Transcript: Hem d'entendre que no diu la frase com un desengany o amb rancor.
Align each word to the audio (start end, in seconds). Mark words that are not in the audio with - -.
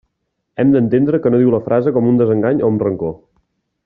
Hem 0.61 0.71
d'entendre 0.75 1.19
que 1.25 1.33
no 1.35 1.41
diu 1.43 1.53
la 1.57 1.61
frase 1.69 1.93
com 1.99 2.09
un 2.13 2.17
desengany 2.23 2.65
o 2.65 2.71
amb 2.71 2.87
rancor. 2.87 3.15